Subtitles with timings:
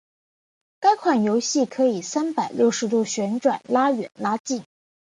[0.79, 4.63] 该款游戏可以三百六十度旋转拉远拉近。